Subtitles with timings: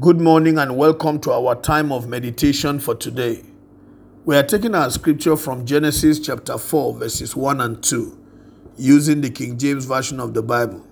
[0.00, 3.42] Good morning and welcome to our time of meditation for today.
[4.24, 8.16] We are taking our scripture from Genesis chapter 4, verses 1 and 2,
[8.76, 10.86] using the King James Version of the Bible.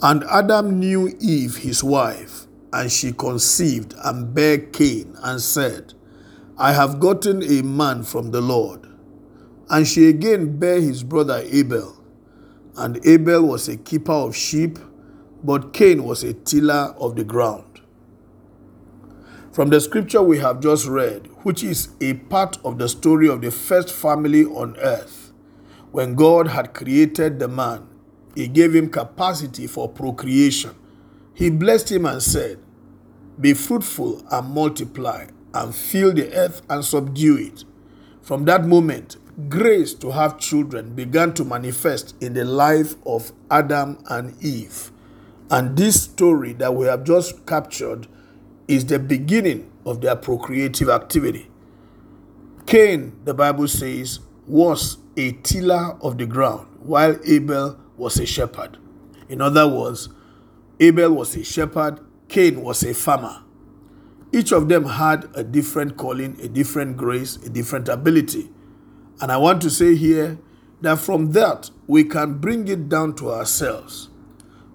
[0.00, 5.92] And Adam knew Eve, his wife, and she conceived and bare Cain, and said,
[6.56, 8.86] I have gotten a man from the Lord.
[9.68, 12.02] And she again bare his brother Abel.
[12.78, 14.78] And Abel was a keeper of sheep
[15.42, 17.80] but Cain was a tiller of the ground.
[19.52, 23.42] From the scripture we have just read, which is a part of the story of
[23.42, 25.32] the first family on earth,
[25.90, 27.86] when God had created the man,
[28.34, 30.74] he gave him capacity for procreation.
[31.34, 32.58] He blessed him and said,
[33.38, 37.64] Be fruitful and multiply, and fill the earth and subdue it.
[38.22, 39.16] From that moment,
[39.50, 44.90] grace to have children began to manifest in the life of Adam and Eve.
[45.52, 48.08] And this story that we have just captured
[48.66, 51.50] is the beginning of their procreative activity.
[52.64, 58.78] Cain, the Bible says, was a tiller of the ground, while Abel was a shepherd.
[59.28, 60.08] In other words,
[60.80, 63.42] Abel was a shepherd, Cain was a farmer.
[64.32, 68.50] Each of them had a different calling, a different grace, a different ability.
[69.20, 70.38] And I want to say here
[70.80, 74.08] that from that, we can bring it down to ourselves.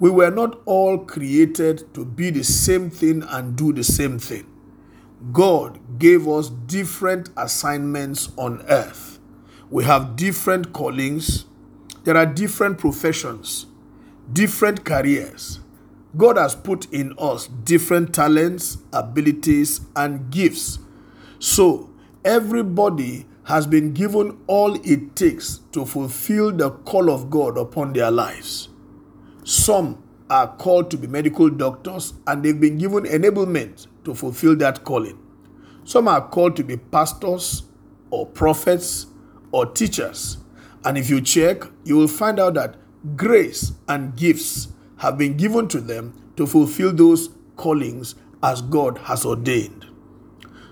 [0.00, 4.46] We were not all created to be the same thing and do the same thing.
[5.32, 9.18] God gave us different assignments on earth.
[9.70, 11.46] We have different callings.
[12.04, 13.66] There are different professions,
[14.32, 15.58] different careers.
[16.16, 20.78] God has put in us different talents, abilities, and gifts.
[21.40, 21.90] So,
[22.24, 28.10] everybody has been given all it takes to fulfill the call of God upon their
[28.10, 28.68] lives.
[29.68, 34.82] Some are called to be medical doctors and they've been given enablement to fulfill that
[34.82, 35.18] calling.
[35.84, 37.64] Some are called to be pastors
[38.08, 39.08] or prophets
[39.52, 40.38] or teachers.
[40.86, 42.76] And if you check, you will find out that
[43.14, 49.26] grace and gifts have been given to them to fulfill those callings as God has
[49.26, 49.84] ordained.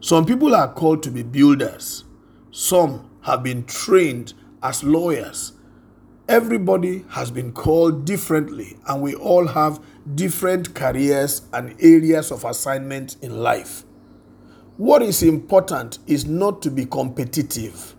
[0.00, 2.04] Some people are called to be builders.
[2.50, 5.52] Some have been trained as lawyers
[6.28, 9.84] Everybody has been called differently, and we all have
[10.14, 13.82] different careers and areas of assignment in life.
[14.76, 17.96] What is important is not to be competitive,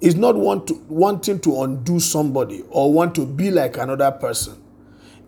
[0.00, 4.62] is not want to, wanting to undo somebody or want to be like another person.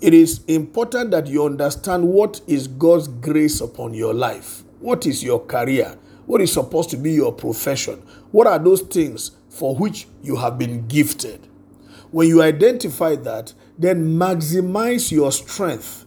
[0.00, 4.62] It is important that you understand what is God's grace upon your life.
[4.78, 5.98] What is your career?
[6.26, 8.00] What is supposed to be your profession?
[8.30, 11.47] What are those things for which you have been gifted?
[12.10, 16.06] When you identify that, then maximize your strength,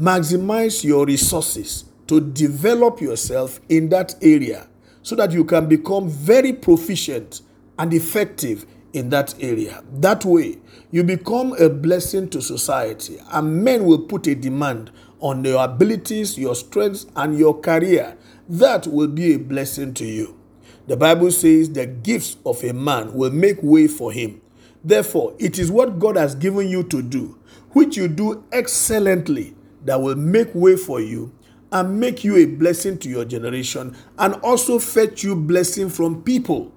[0.00, 4.68] maximize your resources to develop yourself in that area
[5.02, 7.42] so that you can become very proficient
[7.78, 9.82] and effective in that area.
[9.92, 10.58] That way,
[10.90, 14.90] you become a blessing to society, and men will put a demand
[15.20, 18.16] on your abilities, your strengths, and your career.
[18.48, 20.38] That will be a blessing to you.
[20.86, 24.40] The Bible says the gifts of a man will make way for him.
[24.84, 27.38] Therefore, it is what God has given you to do,
[27.70, 31.32] which you do excellently, that will make way for you
[31.72, 36.72] and make you a blessing to your generation and also fetch you blessing from people.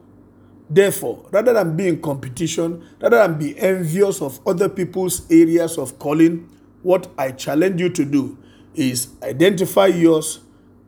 [0.69, 5.99] Therefore, rather than be in competition, rather than be envious of other people's areas of
[5.99, 6.49] calling,
[6.81, 8.37] what I challenge you to do
[8.73, 10.39] is identify yours,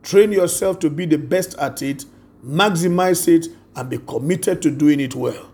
[0.02, 2.06] train yourself to be the best at it,
[2.44, 5.50] maximize it, and be committed to doing it well.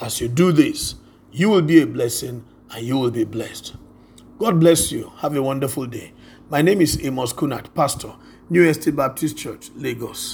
[0.00, 0.94] As you do this,
[1.32, 3.74] you will be a blessing and you will be blessed.
[4.38, 5.12] God bless you.
[5.18, 6.12] Have a wonderful day.
[6.50, 8.12] My name is Amos Kunat, Pastor,
[8.48, 10.26] New Estate Baptist Church, Lagos.